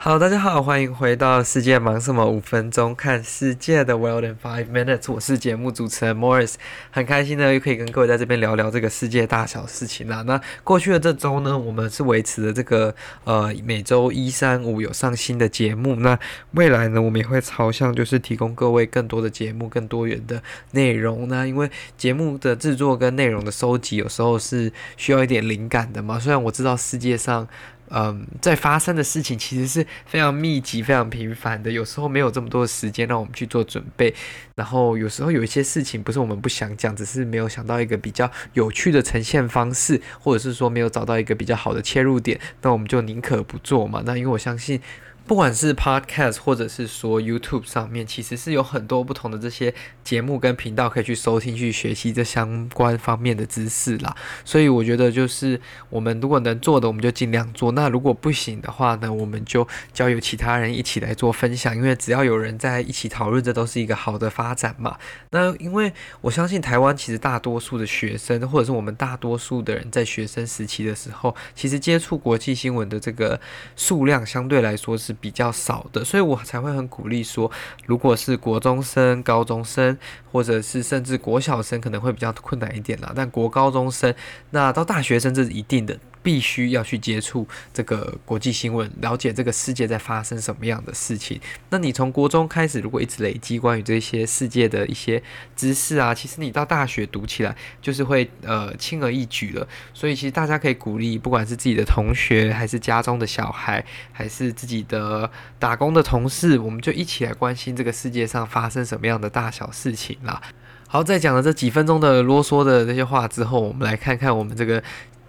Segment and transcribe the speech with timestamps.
[0.00, 6.54] 好，大家好，欢迎回到世界忙什么五分钟看世界的 World in Five Minutes，我是节目主持人 Morris，
[6.92, 10.22] 很开心呢，又可以跟各位在这边聊聊这个世界大小事情啦。
[10.22, 15.96] 那过去的这周呢，我们是维持了这个呃每周一、三、五有上新的节目。
[15.96, 16.16] 那
[16.52, 20.40] 未来呢，我们也会朝向就是提供各位更多的节目、更多元的
[20.70, 21.46] 内容呢。
[21.46, 26.20] 因为节目的制作跟内容的收集有时候是需要一点灵感的嘛。
[26.20, 27.48] 虽然我知道世界上。
[27.90, 34.14] 嗯，在发生的事情其实是非常密集、非常频繁的，有时候没有这么多的时间让我们去做准备。
[34.54, 44.02] 然后有时候有一些事情不是我们不想讲，只是没有想到一个比较有趣的呈现方式，或者是说没有找到一个比较好的切入点，那我们就宁可不做嘛。
[44.04, 44.80] 那因为我相信。
[45.28, 54.16] 不管是 Podcast 或者是说 YouTube 上面，其实是有很多不同的这些节目跟频道可以去收听、去学习这相关方面的知识啦。
[54.42, 55.60] 所以我觉得，就是
[55.90, 61.76] 我们如果能做的，我们就尽量做；那如果不行的话呢，我们就交由其他人一起来做分享。
[61.76, 64.96] 因为只要有人在一起讨论，这都是一个好的发展嘛。
[65.32, 73.38] 那因为我相信台湾其实大多数的学生，或者是我们大多数的人在学生时期的时候，其实接触国际新闻的这个
[73.76, 75.14] 数量相对来说是。
[75.20, 77.50] 比较少的，所以我才会很鼓励说，
[77.86, 79.96] 如果是国中生、高中生，
[80.30, 83.12] 或者是甚至国小生，可能会比较困难一点啦。
[83.14, 84.14] 但国高中生，
[84.50, 85.98] 那到大学生，这是一定的。
[86.22, 91.40] 必须要去接触这个国际新闻，了解这个世界在发生什么样的事情。
[91.70, 95.22] 那你从国中开始，如果一直累积关于这些世界的一些
[95.56, 99.66] 知识啊，其实你到大学读起来就是会呃轻而易举了。
[99.94, 110.40] 所以其实大家可以鼓励，不管是自己的同学，还是家中的小孩，还是自己的打工的同事，我们就一起来关心这个世界上发生什么样的大小事情啦。
[110.88, 114.82] 好，在讲了这几分钟的啰嗦的那些话之后，我们来看看我们这个。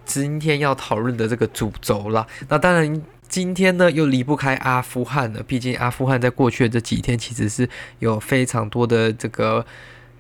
[0.10, 5.44] 今天要讨论的这个主轴啦，那当然今天呢又离不开阿富汗了。
[5.44, 9.64] 毕竟阿富汗在过去的这几天其实是有非常多的这个。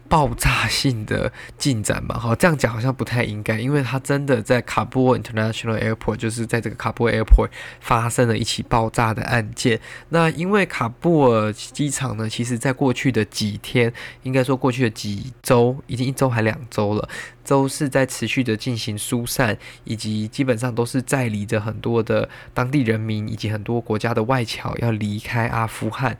[0.09, 7.50] 爆炸性的进展嘛，好，这样讲好像不太应该，因为他真的在卡布尔 International Airport，就是在这个卡布尔 Airport
[7.80, 9.80] 发生了一起爆炸的案件。
[10.09, 13.94] 那因为卡布尔机场呢，其实在过去的几天，
[14.24, 17.08] 应该说过去的几周，已经一周还两周了，
[17.46, 26.18] 都是在持续的进行疏散，以及基本上都是在离着很多的当地人民以及很多国家的外侨要离开阿富汗。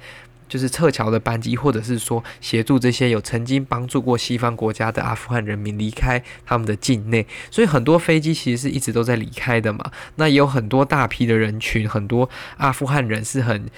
[0.50, 9.92] 就是撤侨的班机，或者是说协助这些有曾经帮助过西方国家的阿富汗人民离开他们的境内，所以很多飞机其实是一直都在离开的嘛。
[10.16, 13.70] 那也有很多大批的人群，很多阿富汗人是很。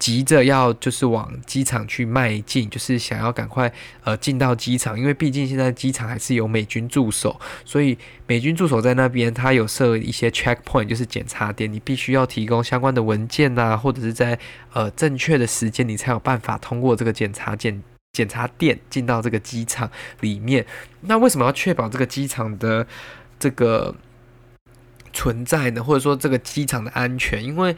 [0.00, 3.70] 急着要就是往机场去迈进，就是想要赶快
[4.02, 7.96] 呃进到机场，因为毕竟现在机场还是有美军驻守，所以
[8.26, 14.38] 美军驻守在那边，他有设一些 checkpoint，就是检查点，你必须要提供相关的文件呐、啊，或者是在
[14.72, 17.82] 呃正确的时间，你才有办法通过这个检查检
[18.14, 19.90] 检查点进到这个机场
[20.20, 20.64] 里面。
[21.02, 22.86] 那为什么要确保这个机场的
[23.38, 23.94] 这个
[25.12, 25.84] 存在呢？
[25.84, 27.44] 或者说这个机场的安全？
[27.44, 27.76] 因为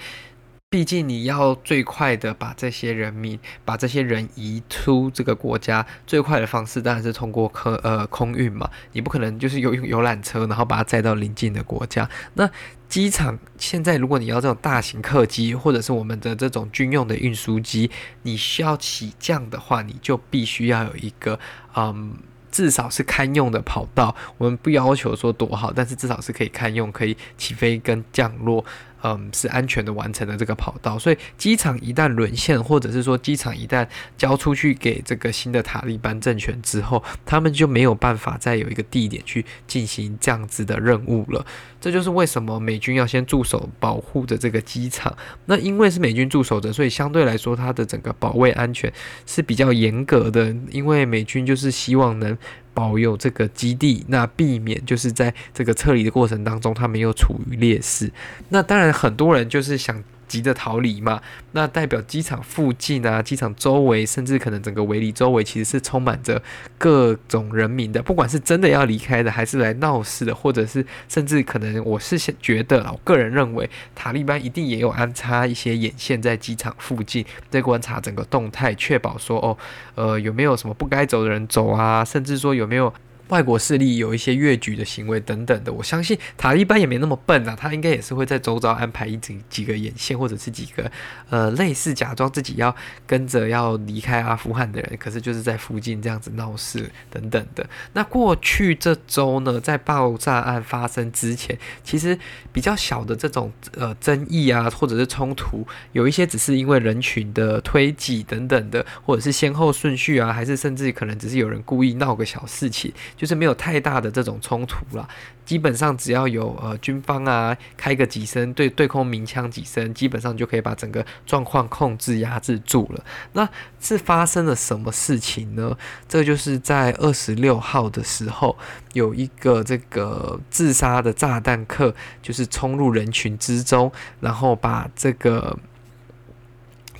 [0.73, 8.71] 毕竟你要最快的把这些人民、把这些人移出这个国家，最快的方式当然是通过客呃空运嘛。
[8.93, 12.09] 你不可能就是有游览车，然后把它载到邻近的国家。
[12.33, 12.51] 那
[12.89, 17.91] 机场现在，如果你要这种大型客机，或者是我们的这种军用的运输机，
[18.23, 21.39] 你需要起降的话，你就必须要有一个
[21.77, 22.15] 嗯，
[22.51, 24.17] 至少是堪用的跑道。
[24.39, 28.65] 我们不要求说多好，但是至少是可以堪用，可以起飞跟降落。
[29.05, 33.87] 嗯，是安全的完成了这个跑道，所以机场一旦沦陷，或者是说机场一旦
[34.17, 41.45] 交出去给这个新的塔利班政权之后，他们就没有办法再有一个地点去进行这样子的任务了。
[41.81, 45.13] 这就是为什么美军要先驻守保护着这个机场。
[45.47, 48.93] 那因为是美军驻守着，所以相对来说，它的整个保卫安全
[49.27, 50.55] 是比较严格的。
[50.71, 52.39] 因为美军就是希望能。
[52.75, 58.11] 保有这个基地，那避免就是在这个撤离的过程当中，他们又处于劣势。
[58.49, 60.03] 那当然，很多人就是想。
[60.33, 61.21] 急着逃离嘛，
[61.51, 66.43] 那代表机场附近啊，机场周围，甚至可能整个围篱周围，其实是充满着
[66.79, 68.03] 各种人民的。
[68.03, 79.59] 不管是真的要离开的，还是来闹事的，或者是甚至可能，我是觉得，我个人认为，塔利班一定也有安插一些眼线在机场附近，在观察整个动态，确保说，哦，
[79.97, 82.91] 呃，有没有什么不该走的人走啊，甚至说有没有。
[83.33, 85.73] 外国势力有一些越矩的行为等等的。
[85.73, 90.93] 我相信塔利班也没那么笨啊，他应该也是会在周遭安排一几几个眼线，或者是几个
[91.31, 92.77] 呃类似假装自己要
[93.07, 97.67] 跟着要离开阿富汗的人，可是就是在附近这样子闹事等等的。
[97.95, 102.19] 那过去这周呢，在爆炸案发生之前，其实
[102.53, 115.09] 比较小的这种呃争议啊，或者是冲突，有一些只是因为人群的推挤等等的，或者是先后顺序啊，还是甚至可能只是有人故意闹个小事情，就是没有太大的这种冲突啦。
[115.45, 123.05] 基本上只要有呃军方啊开个几声对对空鸣枪几声，基本上就可以把整个状况控制压制住了。
[123.35, 123.49] 那
[123.79, 125.79] 是发生了什么事情呢？
[126.09, 128.59] 这就是在二十六号的时候，
[128.93, 135.57] 有一个这个自杀的炸弹客，就是冲入人群之中，然后把这个。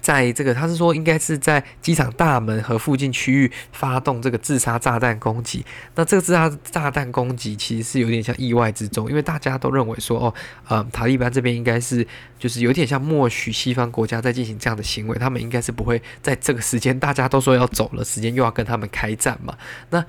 [0.03, 5.65] 在这个，他是说应该是在机场大门和附近区域发动这个自杀炸弹攻击。
[5.95, 10.35] 那这个自杀炸弹攻击其实是有点像意外之中，因为大家都认为说，哦，
[10.69, 12.07] 呃，塔利班这边应该是
[12.39, 19.57] 就是有点像默许西方国家在进行这样的行为，他们应该是不会在这个时间大家都说要走了，时间又要跟他们开战嘛。
[19.91, 20.05] 那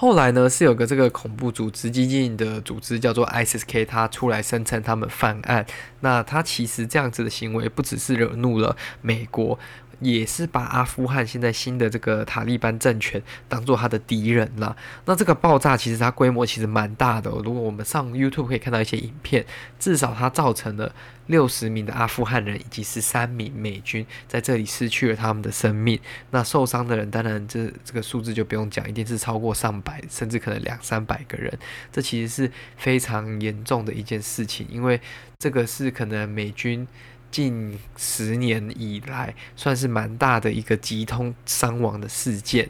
[0.00, 5.66] 后来呢，是有个这个恐怖组织激进的组织叫做 ISIS-K，他出来声称他们犯案。
[6.00, 9.58] 那他其实这样子的行为不只是惹怒了美国。
[10.00, 14.76] 也是把阿富汗现在新的这个塔利班政权当做他的敌人了。
[15.04, 17.30] 那这个爆炸其实它规模其实蛮大的。
[17.30, 19.44] 如果我们上 YouTube 可以看到一些影片，
[19.78, 20.94] 至少它造成了
[21.26, 26.00] 六十名的阿富汗人以及十三名美军在这里失去了他们的生命。
[26.30, 31.52] 那受伤的人当然这这个数字就不用讲，一定是超过上百，甚至可能两三百个人。
[31.92, 35.00] 这其实是非常严重的一件事情，因为
[35.38, 36.88] 这个是可能美军。
[37.30, 42.68] 近十年以来，算是蛮大的一个集通伤亡的事件。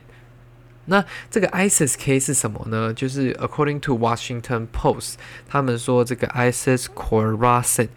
[0.86, 2.92] 那这个 ISIS-K 是什么呢？
[2.92, 5.14] 就是 According to Washington Post，
[5.48, 7.88] 他们说这个 ISIS-Khorasan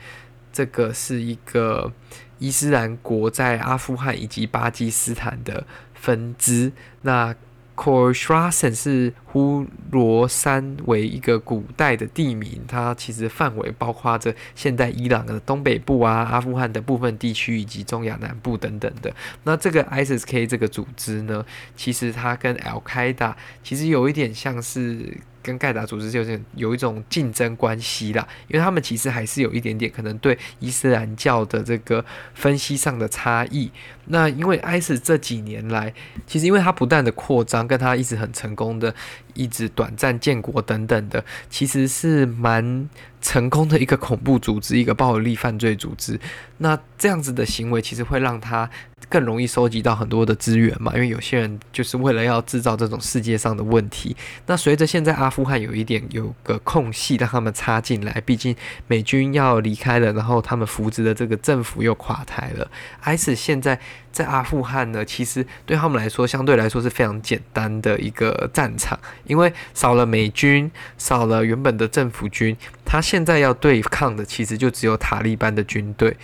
[0.51, 1.91] 这个是一个
[2.37, 5.65] 伊斯兰国在阿富汗以及巴基斯坦的
[5.95, 6.71] 分支。
[7.01, 7.35] 那
[7.75, 19.11] Khorasan 是呼罗珊为一个古代的地名，它其实范围包括着现代伊朗的东北部啊、阿富汗的部分地区以及中亚南部等等的。
[19.43, 21.43] 那这个 ISIS-K 这个组织呢，
[21.75, 23.33] 其实它跟 Al-Qaeda
[23.63, 25.17] 其实有一点像是。
[25.43, 33.69] 跟盖达组织就是有一种竞争关系啦，因为他们其实还是有一点点可能对伊斯兰教的这个分析上的差异。
[34.05, 35.93] 那因为 ISIS 这几年来，
[36.25, 38.95] 其实因为它不断的扩张，跟它一直很成功的。
[39.33, 42.89] 一直短暂建国等等的，其实是蛮
[43.23, 46.19] 成功的一个恐怖组织，一个暴力犯罪组织。
[46.59, 48.69] 那这样子的行为，其实会让他
[49.09, 54.15] 更容易收集到很多的资源嘛，因为有些人就是为了要制造这种世界上的问题。
[54.45, 58.55] 那随着现在阿富汗有一点有个空隙让他们插进来，毕竟
[58.87, 62.69] 美军要离开了，然后他们扶植的这个政府又垮台了
[63.03, 63.79] IS 现在。
[64.13, 72.55] 在阿富汗呢，其实对他们来说，相对来说是非常简单的一个战场，因为少了美军，少了原本的政府军，
[72.85, 76.17] 他现在要对抗的其实就只有塔利班的军队。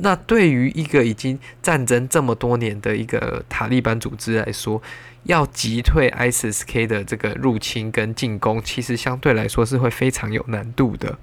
[0.00, 4.80] 那对于一个已经战争这么多年的一个塔利班组织来说，
[5.24, 11.18] 要击退 ISIS-K 的这个入侵跟进攻，其实相对来说是会非常有难度的。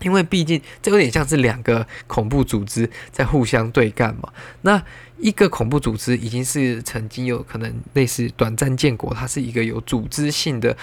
[0.00, 4.30] 因为毕竟这有点像是两个恐怖组织在互相对干嘛。
[4.60, 4.82] 那
[5.16, 10.76] 一个恐怖组织已经是曾经有可能类似短暂建国，它是一个有组织性的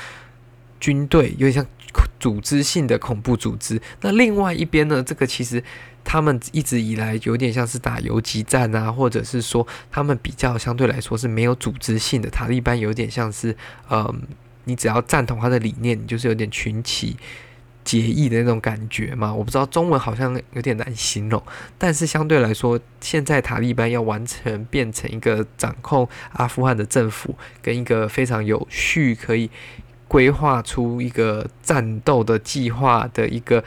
[0.81, 1.65] 军队，有点像
[2.19, 3.81] 组织性的恐怖组织。
[4.01, 5.63] 那另外一边呢，这个其实
[6.03, 12.29] 他们一直以来有点像是打游击战啊，或者是说他们比较相对来说是没有组织性的。
[12.29, 13.55] 塔利班有点像是，
[13.89, 14.23] 嗯，
[14.65, 17.15] 你只要赞同他的理念，你就是有点群起。
[17.83, 21.41] 结义的那种感觉嘛，我不知道中文好像有点难形容，
[21.79, 29.49] 但是相对来说，现在塔利班要完全变成一个掌控阿富汗的政府，跟一个非常有序可以
[30.11, 33.63] 规划出一个战斗的计划的一个。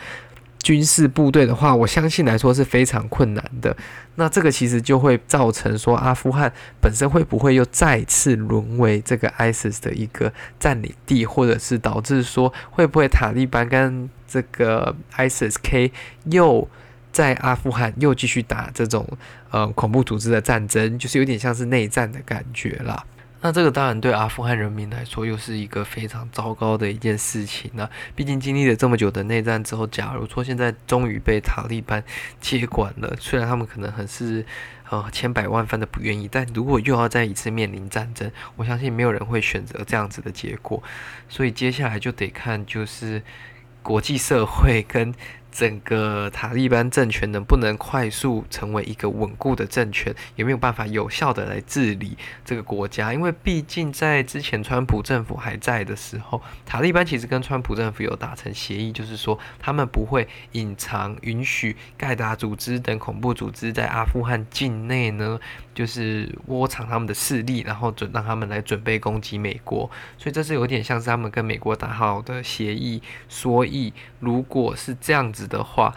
[0.65, 3.77] 军事部队的话，我相信来说是非常困难的。
[4.15, 15.93] 那这个其实就会造成说，阿富汗本身会不会又再次沦为这个 ISIS 的一个占领地，或者是导致说，会不会塔利班跟这个 ISIS-K
[16.31, 16.67] 又
[17.13, 19.07] 在阿富汗又继续打这种
[19.51, 23.05] 呃恐怖组织的战争，就是有点像是内战的感觉啦。
[23.45, 27.87] 那这个当然对阿富汗人民来说又是一个非常糟糕的一件事情呢。
[28.17, 32.03] 毕竟经历了这么久的内战之后，假如说现在终于被塔利班
[32.41, 34.47] 接管了，虽然他们可能很是
[34.89, 36.27] 呃千百万分的不愿意。
[36.27, 40.83] 但如果又要再一次面临战争，我相信没有人会选择这样子的结果。
[41.29, 43.23] 所以接下来就得看，就是
[43.83, 45.15] 国际社会跟。
[45.55, 53.15] 整个塔利班政权能不能快速成为一个稳固的政权，有没有办法有效的来治理这个国家？
[53.15, 65.39] 因为毕竟在之前川普政府还在的时候，塔利班其实跟川普政府有达成协议，就是说他们不会隐藏允许盖达组织等恐怖组织在阿富汗境内呢，
[65.73, 69.89] 就是窝藏他们的势力，然后准让他们来准备攻击美国。
[70.19, 73.01] 所以这是有点像是他们跟美国打好的协议。
[73.29, 75.44] 所以如果是这样子。
[75.47, 75.95] 的话，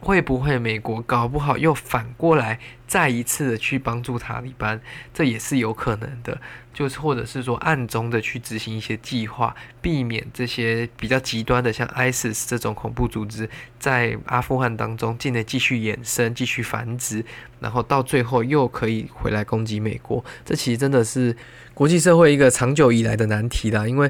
[0.00, 4.80] 会不会美国搞不好又反过来再一次的去帮助塔利班？
[5.12, 6.40] 这也是有可能的，
[6.72, 17.24] 就是或者是说暗中的去执行一些计划，避免这些比较极端的像 ISIS 这种恐怖组织在阿富汗当中境内继续衍生、继续繁殖，
[17.58, 20.24] 然后到最后又可以回来攻击美国。
[20.44, 21.36] 这其实真的是
[21.74, 24.08] 国际社会一个长久以来的难题啦，因为。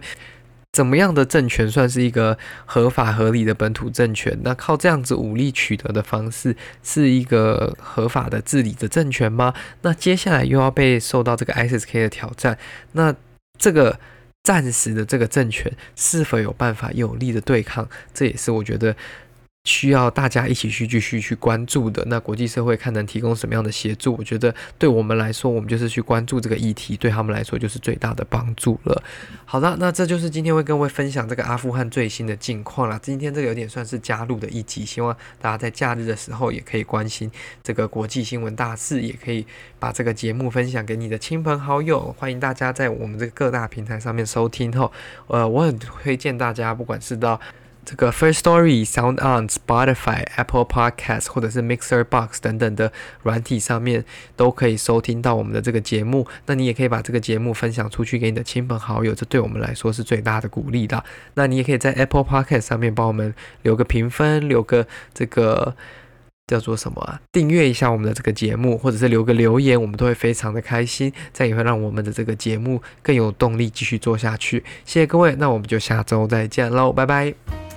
[0.72, 4.38] 怎么样的政权算是一个合法合理的本土政权？
[4.42, 9.54] 那靠这样子武力取得的方式是一个合法的治理的政权吗？
[9.82, 12.58] 那接下来又要被受到这个 SSK 的挑战，
[12.92, 13.14] 那
[13.58, 13.98] 这个
[14.44, 17.88] 暂时的这个政权是否有办法有力的对抗？
[18.14, 18.94] 这也是我觉得。
[19.68, 24.16] 需要大家一起去继续去关注的，那国际社会看能提供什么样的协助？
[24.16, 29.02] 我觉得对我们来说，我们就是去关注这个议题，对他们来说就是最大的帮助了。
[29.44, 32.98] 好的，那这就是今天会跟各位分享这个阿富汗最新的近况了。
[33.02, 37.30] 今天这个有点算是加入的一集，希望大家在假日的时候也可以关心
[37.62, 39.46] 这个国际新闻大事，也可以
[39.78, 42.14] 把这个节目分享给你的亲朋好友。
[42.18, 44.90] 欢迎大家在我们这个各大平台上面收听后，
[45.26, 47.38] 呃，我很推荐大家，不管是到
[47.88, 52.92] 这个 First Story、Sound On、Spotify、Apple Podcast 或者是 Mixer Box 等等的
[53.22, 54.04] 软体上面，
[54.36, 56.26] 都可以收听到我们的这个节目。
[56.44, 61.02] 那你也可以把这个节目分享出去给你的亲朋好友，这对我们来说是最大的鼓励的。
[61.32, 65.74] 那你也可以在 Apple Podcast 上面帮我们留个评分，留个这个
[66.46, 67.18] 叫做什么啊？
[67.32, 71.10] 订阅一下我们的这个节目，或者是留个留言，我们都会非常的开心。
[71.32, 74.62] 这样也会让我们的这个节目更有动力继续做下去。
[74.84, 77.67] 谢谢各位，那我们就下周再见喽，拜拜。